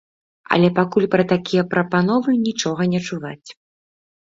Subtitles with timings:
[0.55, 3.49] Але пакуль пра такія прапановы нічога не чуваць.